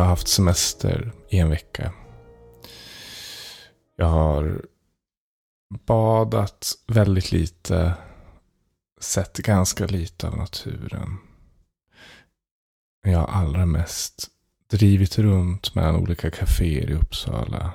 [0.00, 1.92] Jag har haft semester i en vecka.
[3.96, 4.64] Jag har
[5.86, 7.94] badat väldigt lite.
[9.00, 11.18] Sett ganska lite av naturen.
[13.02, 14.28] Jag har allra mest
[14.70, 17.72] drivit runt mellan olika kaféer i Uppsala.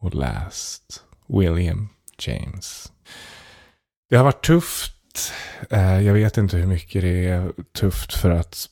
[0.00, 1.88] Och läst William
[2.18, 2.92] James.
[4.08, 5.32] Det har varit tufft.
[5.70, 8.68] Eh, jag vet inte hur mycket det är tufft för att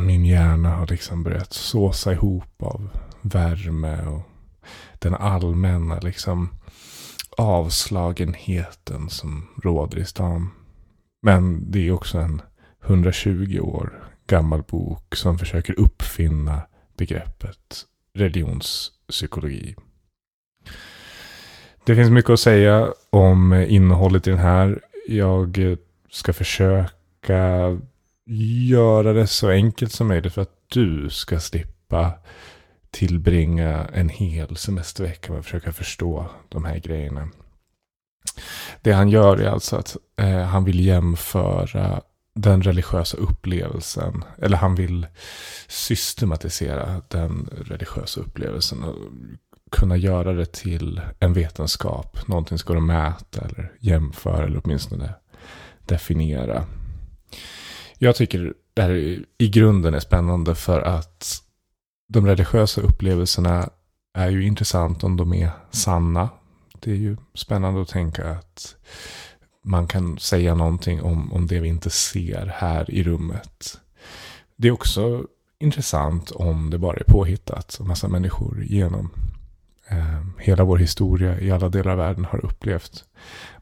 [0.00, 2.88] min hjärna har liksom börjat såsa ihop av
[3.20, 4.22] värme och
[4.98, 6.48] den allmänna liksom
[7.36, 10.50] avslagenheten som råder i stan.
[11.22, 12.42] Men det är också en
[12.86, 16.62] 120 år gammal bok som försöker uppfinna
[16.96, 19.74] begreppet religionspsykologi.
[21.84, 24.80] Det finns mycket att säga om innehållet i den här.
[25.08, 25.76] Jag
[26.10, 27.78] ska försöka
[28.26, 32.12] göra det så enkelt som möjligt för att du ska slippa
[32.90, 37.28] tillbringa en hel semestervecka med att försöka förstå de här grejerna.
[38.82, 42.00] Det han gör är alltså att eh, han vill jämföra
[42.34, 45.06] den religiösa upplevelsen, eller han vill
[45.68, 48.96] systematisera den religiösa upplevelsen och
[49.70, 55.14] kunna göra det till en vetenskap, någonting som går att mäta eller jämföra eller åtminstone
[55.86, 56.66] definiera.
[57.98, 61.42] Jag tycker det här i grunden är spännande för att
[62.08, 63.70] de religiösa upplevelserna
[64.14, 66.28] är ju intressant om de är sanna.
[66.80, 68.76] Det är ju spännande att tänka att
[69.62, 73.80] man kan säga någonting om, om det vi inte ser här i rummet.
[74.56, 75.26] Det är också
[75.58, 77.74] intressant om det bara är påhittat.
[77.80, 79.10] Och massa människor genom
[79.88, 83.04] eh, hela vår historia i alla delar av världen har upplevt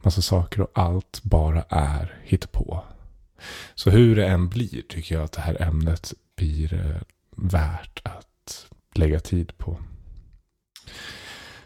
[0.02, 2.84] massa saker och allt bara är hittepå.
[3.74, 7.02] Så hur det än blir tycker jag att det här ämnet blir eh,
[7.36, 9.78] värt att lägga tid på.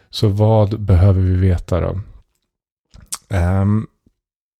[0.09, 1.99] Så vad behöver vi veta då?
[3.29, 3.87] Um,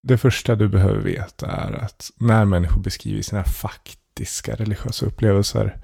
[0.02, 5.78] det första du behöver veta är att när människor beskriver sina faktiska religiösa upplevelser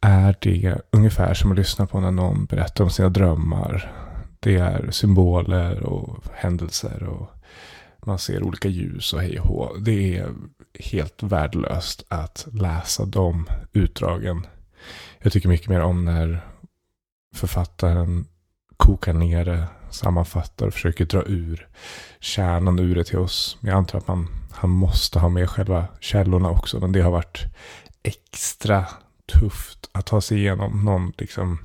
[0.00, 3.92] är det ungefär som att lyssna på när någon berättar om sina drömmar.
[4.40, 7.30] Det är symboler och händelser och
[8.06, 9.76] man ser olika ljus och hej och hå.
[9.76, 10.34] Det är
[10.74, 14.46] helt värdelöst att läsa de utdragen.
[15.18, 16.40] Jag tycker mycket mer om när
[17.34, 18.26] författaren
[18.76, 21.68] kokar ner det, sammanfattar och försöker dra ur
[22.20, 23.58] kärnan ur det till oss.
[23.60, 27.44] Jag antar att man, han måste ha med själva källorna också, men det har varit
[28.02, 28.86] extra
[29.32, 31.58] tufft att ta sig igenom någon liksom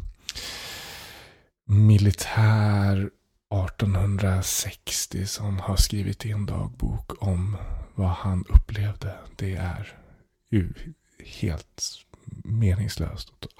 [1.67, 3.09] militär
[3.53, 7.57] 1860 som har skrivit i en dagbok om
[7.95, 9.15] vad han upplevde.
[9.35, 9.97] Det är
[10.49, 10.73] ju
[11.25, 11.83] helt
[12.43, 13.53] meningslöst att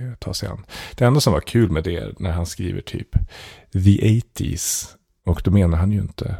[0.00, 0.66] eh, ta sig an.
[0.96, 3.12] Det enda som var kul med det är när han skriver typ
[3.72, 4.88] the 80s.
[5.24, 6.36] Och då menar han ju inte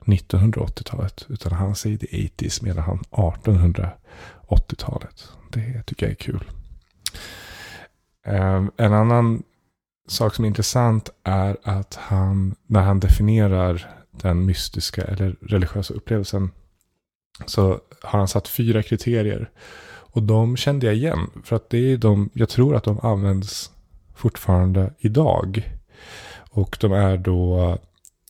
[0.00, 1.26] 1980-talet.
[1.28, 5.28] Utan han säger the 80s menar han 1880-talet.
[5.52, 6.44] Det tycker jag är kul.
[8.24, 9.42] Ehm, en annan
[10.06, 16.50] sak som är intressant är att han, när han definierar den mystiska eller religiösa upplevelsen,
[17.46, 19.50] så har han satt fyra kriterier.
[19.86, 23.70] Och de kände jag igen, för att det är de, jag tror att de används
[24.14, 25.78] fortfarande idag.
[26.50, 27.70] Och de är då,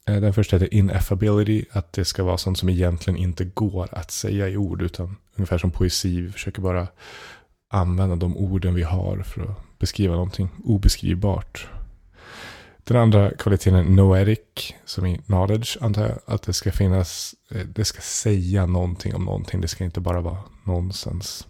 [0.07, 4.11] eh, den första heter ineffability, att det ska vara sånt som egentligen inte går att
[4.11, 6.89] säga i ord, utan ungefär som poesi, vi försöker bara
[7.71, 11.69] använda de orden vi har för att beskriva någonting obeskrivbart.
[12.85, 16.19] Den andra kvaliteten är noetic, som i knowledge antar jag.
[16.27, 19.61] Att det ska finnas, eh, det ska säga någonting om någonting.
[19.61, 21.47] Det ska inte bara vara nonsens.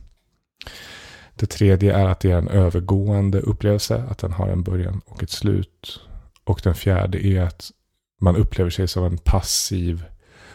[1.35, 4.05] Det tredje är att det är en övergående upplevelse.
[4.11, 6.01] Att den har en början och ett slut.
[6.45, 7.71] Och den fjärde är att
[8.21, 10.05] man upplever sig som en passiv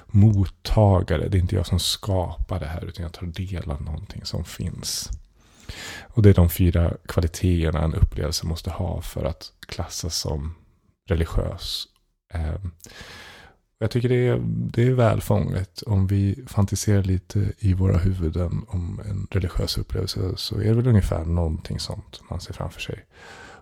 [0.07, 1.27] mottagare.
[1.29, 4.43] Det är inte jag som skapar det här utan jag tar del av någonting som
[4.43, 5.09] finns.
[6.01, 10.55] Och det är de fyra kvaliteterna en upplevelse måste ha för att klassas som
[11.09, 11.87] religiös.
[12.33, 12.71] Ehm,
[13.79, 15.81] jag tycker det är, det är väl fånget.
[15.81, 20.87] Om vi fantiserar lite i våra huvuden om en religiös upplevelse så är det väl
[20.87, 23.05] ungefär någonting sånt man ser framför sig.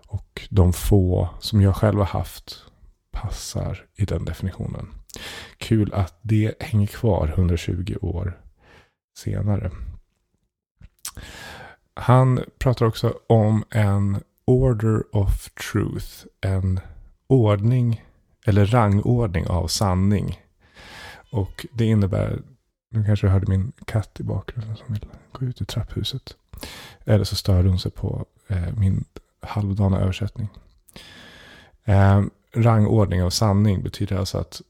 [0.06, 2.64] Och de få som jag själv har haft
[3.10, 4.88] passar i den definitionen.
[5.58, 8.40] Kul att det hänger kvar 120 år
[9.18, 9.70] senare.
[11.94, 16.26] Han pratar också om en order of truth.
[16.40, 16.80] En
[17.26, 18.04] ordning
[18.46, 20.40] eller rangordning av sanning.
[21.30, 22.42] Och det innebär,
[22.90, 26.36] nu kanske du hörde min katt i bakgrunden som vill gå ut i trapphuset.
[27.04, 29.04] Eller så störde hon sig på eh, min
[29.40, 30.48] halvdana översättning.
[31.84, 32.22] Eh,
[32.54, 34.62] rangordning av sanning betyder alltså att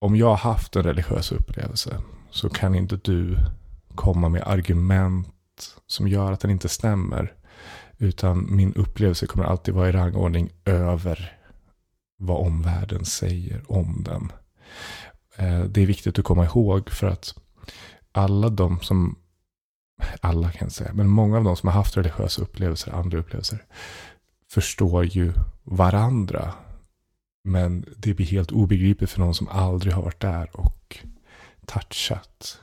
[0.00, 3.36] om jag har haft en religiös upplevelse så kan inte du
[3.94, 5.28] komma med argument
[5.86, 7.34] som gör att den inte stämmer.
[7.98, 11.38] Utan min upplevelse kommer alltid vara i rangordning över
[12.16, 14.32] vad omvärlden säger om den.
[15.36, 17.34] Eh, det är viktigt att komma ihåg för att
[18.12, 19.18] alla de som,
[20.20, 23.64] alla kan jag säga, men många av de som har haft religiösa upplevelser, andra upplevelser,
[24.50, 25.32] förstår ju
[25.62, 26.54] varandra.
[27.44, 30.98] Men det blir helt obegripligt för någon som aldrig har varit där och
[31.66, 32.58] touchat.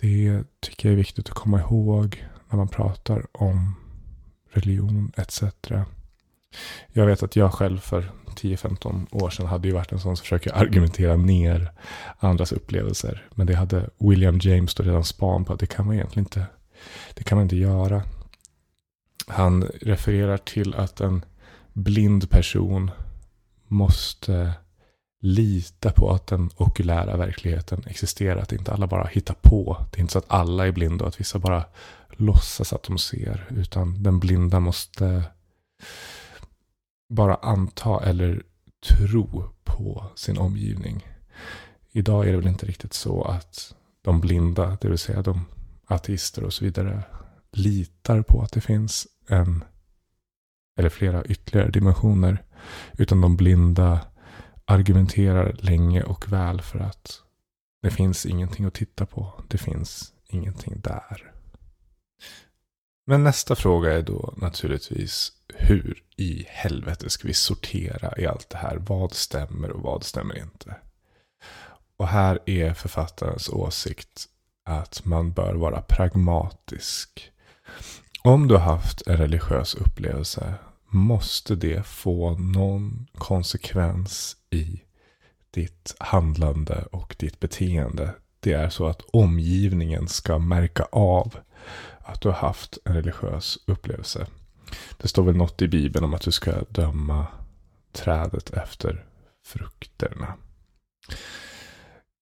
[0.00, 3.74] Det tycker jag är viktigt att komma ihåg när man pratar om
[4.50, 5.42] religion etc.
[6.88, 10.22] Jag vet att jag själv för 10-15 år sedan hade ju varit en sån som
[10.22, 11.72] försöker argumentera ner
[12.18, 13.28] andras upplevelser.
[13.34, 16.46] Men det hade William James då redan span på att det kan man egentligen inte,
[17.14, 18.02] det kan man inte göra.
[19.26, 21.24] Han refererar till att en
[21.72, 22.90] blind person
[23.66, 24.52] måste
[25.20, 28.40] lita på att den okulära verkligheten existerar.
[28.40, 29.86] Att inte alla bara hittar på.
[29.90, 31.64] Det är inte så att alla är blinda och att vissa bara
[32.10, 33.46] låtsas att de ser.
[33.50, 35.22] Utan den blinda måste
[37.08, 38.42] bara anta eller
[38.88, 41.06] tro på sin omgivning.
[41.92, 45.44] Idag är det väl inte riktigt så att de blinda, det vill säga de
[45.86, 47.02] ateister och så vidare,
[47.52, 49.64] litar på att det finns en
[50.78, 52.44] eller flera ytterligare dimensioner.
[52.92, 54.00] Utan de blinda
[54.68, 57.22] argumenterar länge och väl för att
[57.82, 59.44] det finns ingenting att titta på.
[59.48, 61.32] Det finns ingenting där.
[63.06, 68.56] Men nästa fråga är då naturligtvis hur i helvete ska vi sortera i allt det
[68.56, 68.76] här?
[68.76, 70.76] Vad stämmer och vad stämmer inte?
[71.96, 74.26] Och här är författarens åsikt
[74.64, 77.32] att man bör vara pragmatisk.
[78.22, 80.54] Om du har haft en religiös upplevelse
[80.88, 84.82] måste det få någon konsekvens i
[85.50, 88.14] ditt handlande och ditt beteende.
[88.40, 91.36] Det är så att omgivningen ska märka av
[91.98, 94.26] att du har haft en religiös upplevelse.
[94.96, 97.26] Det står väl något i Bibeln om att du ska döma
[97.92, 99.04] trädet efter
[99.46, 100.34] frukterna.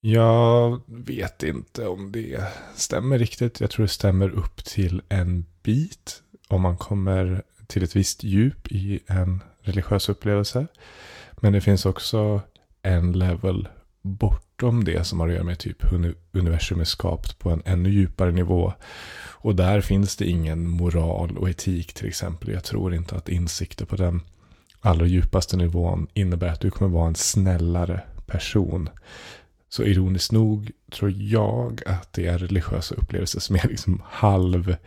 [0.01, 3.61] Jag vet inte om det stämmer riktigt.
[3.61, 6.23] Jag tror det stämmer upp till en bit.
[6.49, 10.67] Om man kommer till ett visst djup i en religiös upplevelse.
[11.41, 12.41] Men det finns också
[12.83, 13.69] en level
[14.03, 15.85] bortom det som har att göra med typ
[16.33, 18.73] universum är skapt på en ännu djupare nivå.
[19.47, 22.51] Och där finns det ingen moral och etik till exempel.
[22.53, 24.21] Jag tror inte att insikter på den
[24.81, 28.89] allra djupaste nivån innebär att du kommer vara en snällare person.
[29.69, 34.79] Så ironiskt nog tror jag att det är religiösa upplevelser som är liksom halvdjupa.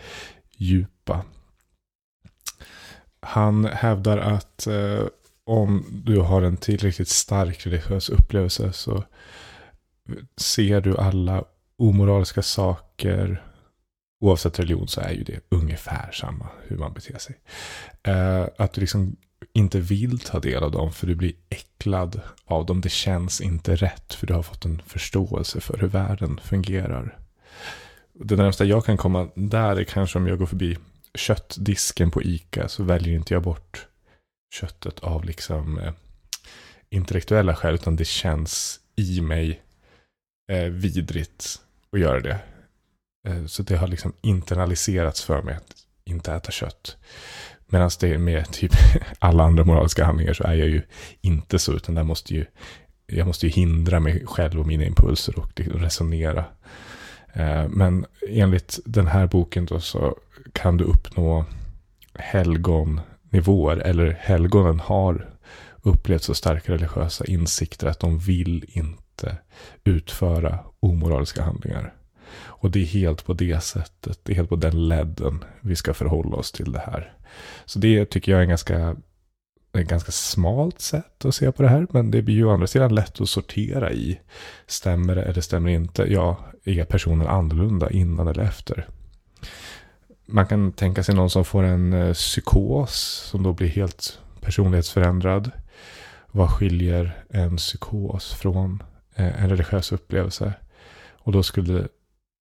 [3.22, 5.04] Han hävdar att eh,
[5.44, 9.04] om du har en tillräckligt stark religiös upplevelse så
[10.38, 11.44] ser du alla
[11.78, 13.44] omoraliska saker.
[14.22, 17.36] Oavsett religion så är ju det ungefär samma hur man beter sig.
[18.04, 19.16] Eh, att du liksom
[19.54, 22.82] inte vill ta del av dem för du blir äcklad av dem.
[22.82, 27.18] Det känns inte rätt för du har fått en förståelse för hur världen fungerar.
[28.14, 30.78] Det närmsta jag kan komma där är kanske om jag går förbi
[31.14, 33.88] köttdisken på ICA så väljer inte jag bort
[34.54, 35.94] köttet av liksom eh,
[36.90, 37.74] intellektuella skäl.
[37.76, 39.62] Utan det känns i mig
[40.52, 41.62] eh, vidrigt
[41.92, 42.40] att göra det.
[43.28, 46.98] Eh, så det har liksom internaliserats för mig att inte äta kött.
[47.68, 48.72] Medan det är med typ
[49.20, 50.82] alla andra moraliska handlingar så är jag ju
[51.22, 51.74] inte så.
[51.74, 52.46] Utan där måste ju,
[53.06, 56.46] jag måste ju hindra mig själv och mina impulser och liksom resonera.
[57.34, 60.16] Eh, men enligt den här boken då så
[60.54, 61.46] kan du uppnå
[62.14, 63.78] helgonnivåer.
[63.78, 65.30] Eller helgonen har
[65.82, 69.38] upplevt så starka religiösa insikter att de vill inte
[69.84, 71.94] utföra omoraliska handlingar.
[72.36, 75.94] Och det är helt på det sättet, det är helt på den ledden vi ska
[75.94, 77.14] förhålla oss till det här.
[77.66, 78.96] Så det tycker jag är en ganska,
[79.78, 81.88] ett ganska smalt sätt att se på det här.
[81.90, 84.20] Men det blir ju å andra sidan lätt att sortera i.
[84.68, 86.14] Stämmer det eller stämmer det inte?
[86.14, 86.38] Ja,
[86.70, 88.88] är personen annorlunda innan eller efter?
[90.26, 92.94] Man kan tänka sig någon som får en eh, psykos
[93.32, 95.52] som då blir helt personlighetsförändrad.
[96.32, 98.84] Vad skiljer en psykos från
[99.16, 100.54] eh, en religiös upplevelse?
[101.18, 101.88] Och då skulle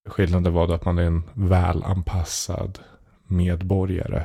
[0.08, 2.78] skillnaden vara att man är en välanpassad
[3.26, 4.25] medborgare.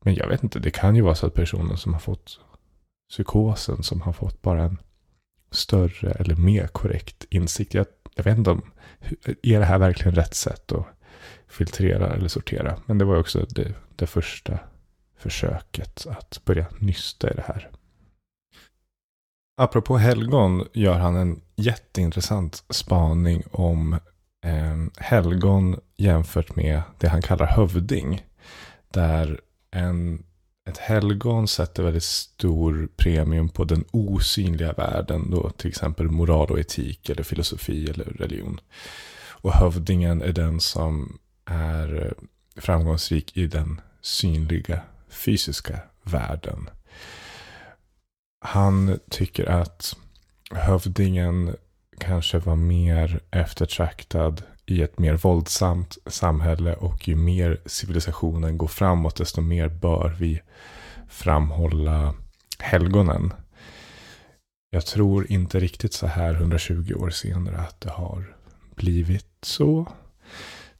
[0.00, 2.40] Men jag vet inte, det kan ju vara så att personen som har fått
[3.10, 4.78] psykosen, som har fått bara en
[5.50, 7.74] större eller mer korrekt insikt.
[7.74, 8.62] Jag, jag vet inte om,
[9.42, 10.86] är det här verkligen rätt sätt att
[11.48, 12.78] filtrera eller sortera.
[12.86, 14.58] Men det var också det, det första
[15.18, 17.70] försöket att börja nysta i det här.
[19.56, 23.92] Apropå helgon gör han en jätteintressant spaning om
[24.44, 28.26] eh, helgon jämfört med det han kallar hövding.
[28.88, 29.40] Där
[29.70, 30.24] en,
[30.70, 35.30] ett helgon sätter väldigt stor premium på den osynliga världen.
[35.30, 38.60] Då till exempel moral och etik eller filosofi eller religion.
[39.42, 42.12] Och hövdingen är den som är eh,
[42.62, 46.70] framgångsrik i den synliga fysiska världen.
[48.40, 49.96] Han tycker att
[50.50, 51.56] hövdingen
[51.98, 59.16] kanske var mer eftertraktad i ett mer våldsamt samhälle och ju mer civilisationen går framåt
[59.16, 60.40] desto mer bör vi
[61.08, 62.14] framhålla
[62.58, 63.32] helgonen.
[64.70, 68.36] Jag tror inte riktigt så här 120 år senare att det har
[68.74, 69.86] blivit så.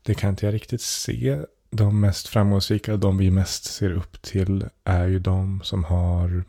[0.02, 1.40] Det kan inte jag riktigt se.
[1.70, 6.44] De mest framgångsrika, de vi mest ser upp till är ju de som har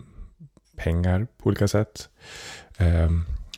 [0.75, 2.09] pengar på olika sätt.
[2.77, 3.11] Eh,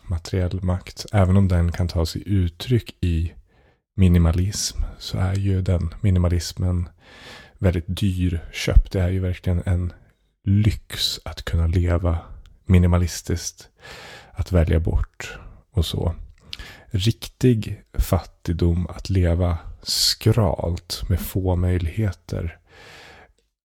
[0.03, 1.05] materiell makt.
[1.11, 3.33] Även om den kan ta sig uttryck i
[3.95, 6.89] minimalism så är ju den minimalismen
[7.57, 8.91] väldigt dyrköpt.
[8.91, 9.93] Det är ju verkligen en
[10.43, 12.17] lyx att kunna leva
[12.65, 13.69] minimalistiskt.
[14.31, 15.37] Att välja bort
[15.71, 16.15] och så.
[16.85, 22.59] Riktig fattigdom, att leva skralt med få möjligheter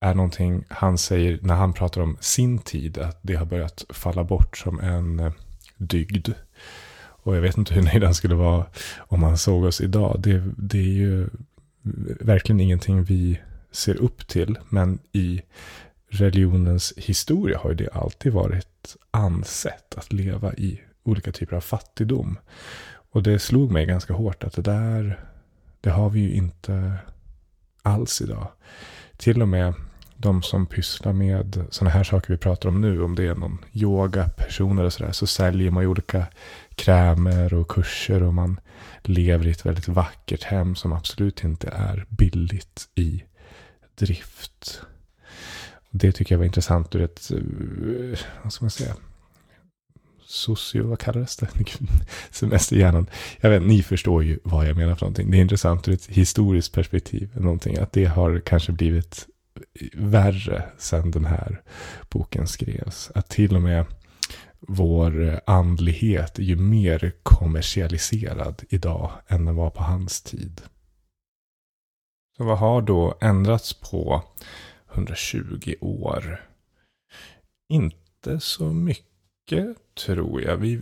[0.01, 2.97] är någonting han säger när han pratar om sin tid.
[2.97, 5.31] Att det har börjat falla bort som en eh,
[5.77, 6.29] dygd.
[7.29, 8.65] Och jag vet inte hur nöjd han skulle vara
[8.97, 10.15] om han såg oss idag.
[10.19, 11.29] Det, det är ju
[12.19, 13.39] verkligen ingenting vi
[13.71, 14.57] ser upp till.
[14.69, 15.41] Men i
[16.09, 22.37] religionens historia har ju det alltid varit ansett att leva i olika typer av fattigdom.
[23.11, 25.19] Och det slog mig ganska hårt att det där,
[25.81, 26.95] det har vi ju inte
[27.81, 28.47] alls idag.
[29.17, 29.73] Till och med
[30.21, 33.57] de som pysslar med sådana här saker vi pratar om nu, om det är någon
[33.73, 36.27] yogaperson eller sådär, så säljer man ju olika
[36.79, 38.59] krämer och kurser och man
[39.03, 43.23] lever i ett väldigt vackert hem som absolut inte är billigt i
[43.95, 44.81] drift.
[45.91, 48.95] Det tycker jag var intressant ur ett, eh, vad ska man säga,
[50.25, 51.47] socio, vad kallades det?
[52.31, 53.09] Semesterhjärnan.
[53.41, 55.31] Jag vet, ni förstår ju vad jag menar för någonting.
[55.31, 57.29] Det är intressant ur ett historiskt perspektiv.
[57.33, 59.27] Någonting, att det har kanske blivit
[59.93, 61.61] värre sedan den här
[62.09, 63.11] boken skrevs.
[63.15, 63.85] Att till och med
[64.59, 70.61] vår eh, andlighet är ju mer kommersialiserad idag än den var på hans tid.
[72.37, 74.23] Så vad har då ändrats på
[74.93, 76.45] 120 år?
[77.69, 80.57] Inte så mycket tror jag.
[80.57, 80.81] Vi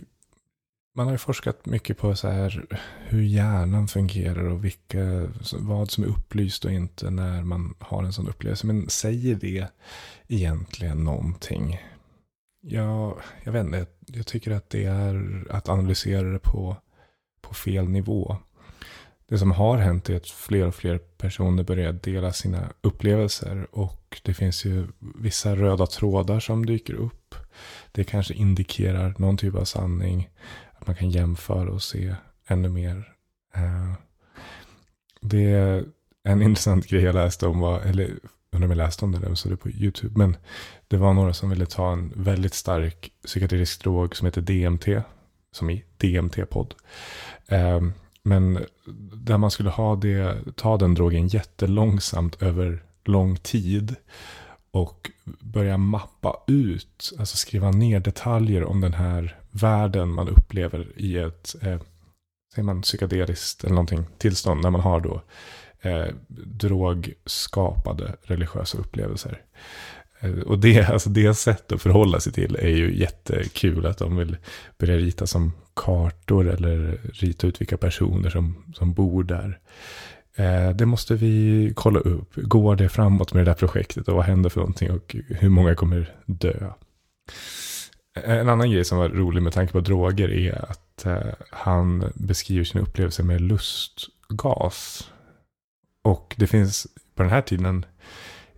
[0.98, 2.66] man har ju forskat mycket på så här
[3.06, 8.12] hur hjärnan fungerar och vilka, vad som är upplyst och inte när man har en
[8.12, 8.66] sån upplevelse.
[8.66, 9.68] Men säger det
[10.28, 11.78] egentligen någonting?
[12.60, 13.86] Ja, jag vet inte.
[14.06, 16.76] Jag tycker att det är att analysera det på,
[17.40, 18.36] på fel nivå.
[19.28, 23.66] Det som har hänt är att fler och fler personer börjar dela sina upplevelser.
[23.70, 27.34] Och det finns ju vissa röda trådar som dyker upp.
[27.92, 30.28] Det kanske indikerar någon typ av sanning.
[30.72, 32.14] Att man kan jämföra och se
[32.46, 33.14] ännu mer.
[33.54, 33.92] Eh,
[35.20, 35.84] det är
[36.24, 38.18] en intressant grej jag läste om var, eller
[38.58, 40.18] undrar om jag läste om det eller såg det på YouTube.
[40.18, 40.36] Men
[40.88, 45.02] det var några som ville ta en väldigt stark psykiatrisk drog som heter DMT.
[45.52, 46.74] Som i DMT-podd.
[47.48, 48.58] Ehm, men
[49.12, 53.96] där man skulle ha det, ta den drogen jättelångsamt över lång tid.
[54.70, 55.10] Och
[55.40, 61.54] börja mappa ut, alltså skriva ner detaljer om den här världen man upplever i ett,
[61.62, 61.80] eh,
[62.54, 65.22] säger man psykedeliskt eller någonting, tillstånd när man har då
[65.82, 69.42] eh, drogskapade religiösa upplevelser.
[70.20, 73.86] Eh, och det, alltså det sätt att förhålla sig till är ju jättekul.
[73.86, 74.36] Att de vill
[74.78, 79.58] börja rita som kartor eller rita ut vilka personer som, som bor där.
[80.38, 82.34] Eh, det måste vi kolla upp.
[82.34, 85.74] Går det framåt med det där projektet och vad händer för någonting och hur många
[85.74, 86.70] kommer dö?
[88.16, 92.12] Eh, en annan grej som var rolig med tanke på droger är att eh, han
[92.14, 95.10] beskriver sin upplevelse med lustgas.
[96.08, 97.86] Och det finns på den här tiden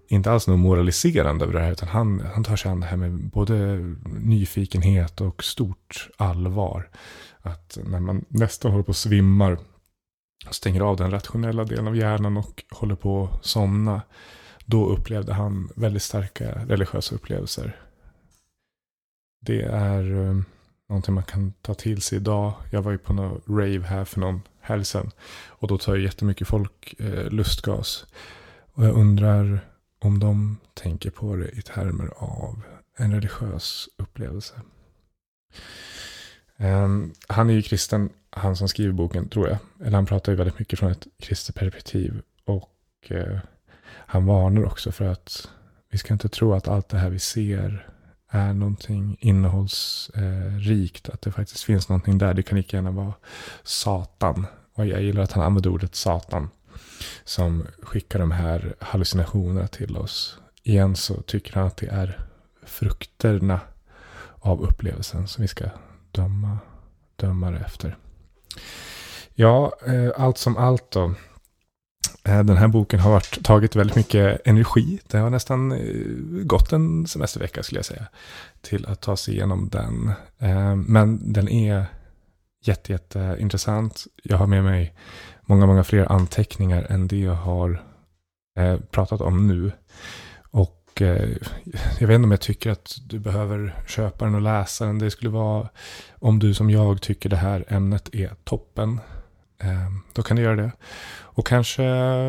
[0.09, 1.73] inte alls något moraliserande över det här.
[1.73, 3.55] Utan han, han tar sig an det här med både
[4.05, 6.91] nyfikenhet och stort allvar.
[7.43, 9.59] Att när man nästan håller på att svimmar.
[10.51, 14.03] Stänger av den rationella delen av hjärnan och håller på att somna.
[14.65, 17.77] Då upplevde han väldigt starka religiösa upplevelser.
[19.41, 20.37] Det är, eh,
[20.91, 22.53] någonting man kan ta till sig idag.
[22.71, 25.11] Jag var ju på någon rave här för någon helg sedan.
[25.49, 28.07] Och då tar ju jättemycket folk eh, lustgas.
[28.73, 29.61] Och jag undrar
[29.99, 32.63] om de tänker på det i termer av
[32.97, 34.55] en religiös upplevelse.
[36.57, 39.59] Um, han är ju kristen, han som skriver boken, tror jag.
[39.81, 42.23] Eller han pratar ju väldigt mycket från ett kristet perspektiv.
[42.45, 43.39] Och uh,
[43.87, 45.49] han varnar också för att
[45.91, 47.87] vi ska inte tro att allt det här vi ser
[48.31, 51.09] är någonting innehållsrikt.
[51.09, 52.35] att det faktiskt finns någonting där.
[52.35, 53.13] Det kan lika gärna vara
[53.63, 54.47] Satan.
[54.75, 56.51] Och jag gillar att han använder ordet Satan.
[57.25, 60.39] Som skickar de här hallucinationerna till oss.
[60.63, 62.21] Igen så tycker han att det är
[62.67, 63.61] frukterna
[64.39, 65.65] av upplevelsen som vi ska
[66.13, 66.59] döma,
[67.17, 67.97] döma det efter.
[69.35, 71.15] Ja, eh, allt som allt då.
[72.25, 75.01] Eh, den här boken har varit, tagit väldigt mycket energi.
[75.07, 75.79] Det har nästan eh,
[76.45, 78.07] gått en semestervecka skulle jag säga.
[78.61, 80.13] Till att ta sig igenom den.
[80.39, 81.87] Eh, men den är
[82.65, 84.05] jätte, jätteintressant.
[84.23, 84.95] Jag har med mig
[85.43, 87.83] många, många fler anteckningar än det jag har
[88.91, 89.73] pratat om nu.
[90.51, 91.03] Och
[91.99, 94.99] jag vet inte om jag tycker att du behöver köpa den och läsa den.
[94.99, 95.69] Det skulle vara
[96.19, 99.01] om du som jag tycker det här ämnet är toppen.
[99.61, 100.73] Ehm, då kan du göra det.
[101.41, 101.85] Och kanske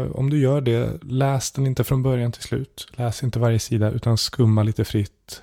[0.05, 2.87] om du gör det, läs den inte från början till slut.
[2.91, 5.41] Läs inte varje sida utan skumma lite fritt.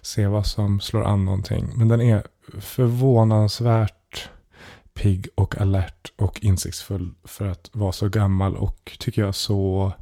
[0.00, 1.72] Se vad som slår an någonting.
[1.74, 2.22] Men den är
[2.60, 4.28] förvånansvärt
[4.94, 9.92] pigg och alert och insiktsfull för att vara så gammal och tycker jag så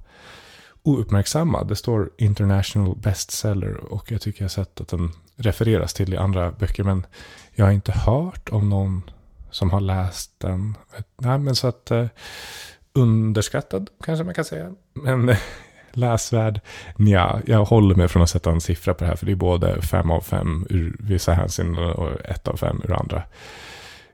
[0.83, 1.69] ouppmärksammad.
[1.69, 6.17] Det står international bestseller och jag tycker jag har sett att den refereras till i
[6.17, 7.07] andra böcker men
[7.53, 9.03] jag har inte hört om någon
[9.55, 10.77] som har läst den.
[11.17, 12.07] Nej, men så att eh,
[12.93, 14.73] underskattad kanske man kan säga.
[14.93, 15.38] Men eh,
[15.93, 16.61] läsvärd,
[16.97, 19.17] ja, jag håller mig från att sätta en siffra på det här.
[19.17, 21.85] För det är både fem av fem ur vissa hänseenden.
[21.85, 23.23] och ett av fem ur andra.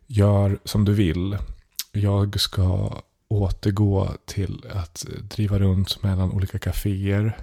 [0.06, 1.38] Gör som du vill.
[1.92, 2.92] Jag ska
[3.28, 7.38] återgå till att driva runt mellan olika kaféer.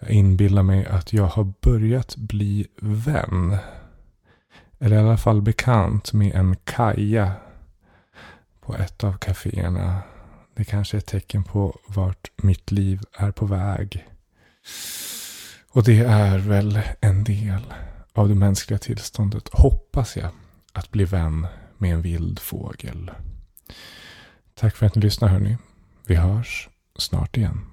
[0.00, 3.56] Jag inbillar mig att jag har börjat bli vän.
[4.82, 7.32] Eller i alla fall bekant med en Kaja
[8.60, 10.02] på ett av kaféerna.
[10.54, 14.08] Det kanske är ett tecken på vart mitt liv är på väg.
[15.70, 17.74] Och det är väl en del
[18.12, 20.30] av det mänskliga tillståndet, hoppas jag,
[20.72, 21.46] att bli vän
[21.78, 23.10] med en vild fågel.
[24.54, 25.58] Tack för att ni lyssnar hörni.
[26.06, 27.71] Vi hörs snart igen.